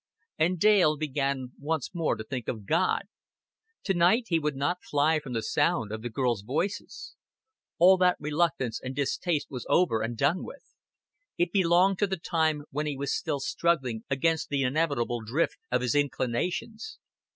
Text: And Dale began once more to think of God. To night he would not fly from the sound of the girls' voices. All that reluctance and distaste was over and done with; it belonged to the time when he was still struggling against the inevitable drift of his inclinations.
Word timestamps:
And 0.39 0.57
Dale 0.59 0.97
began 0.97 1.49
once 1.59 1.91
more 1.93 2.15
to 2.15 2.23
think 2.23 2.47
of 2.47 2.65
God. 2.65 3.03
To 3.83 3.93
night 3.93 4.23
he 4.29 4.39
would 4.39 4.55
not 4.55 4.81
fly 4.83 5.19
from 5.19 5.33
the 5.33 5.43
sound 5.43 5.91
of 5.91 6.01
the 6.01 6.09
girls' 6.09 6.41
voices. 6.41 7.13
All 7.77 7.97
that 7.97 8.17
reluctance 8.19 8.79
and 8.81 8.95
distaste 8.95 9.51
was 9.51 9.67
over 9.69 10.01
and 10.01 10.17
done 10.17 10.43
with; 10.43 10.73
it 11.37 11.51
belonged 11.53 11.99
to 11.99 12.07
the 12.07 12.17
time 12.17 12.63
when 12.71 12.87
he 12.87 12.97
was 12.97 13.13
still 13.15 13.39
struggling 13.41 14.03
against 14.09 14.49
the 14.49 14.63
inevitable 14.63 15.21
drift 15.23 15.59
of 15.71 15.81
his 15.83 15.93
inclinations. 15.93 16.97